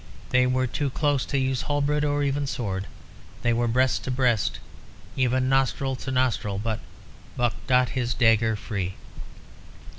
They 0.31 0.47
were 0.47 0.65
too 0.65 0.89
close 0.89 1.25
to 1.27 1.37
use 1.37 1.61
halberd 1.61 2.03
or 2.03 2.23
even 2.23 2.47
sword; 2.47 2.87
they 3.43 3.53
were 3.53 3.67
breast 3.67 4.03
to 4.05 4.09
breast, 4.09 4.57
even 5.15 5.47
nostrils 5.47 6.05
to 6.05 6.11
nostrils. 6.11 6.61
But 6.63 6.79
Buck 7.37 7.53
got 7.67 7.89
his 7.89 8.15
dagger 8.15 8.55
free. 8.55 8.95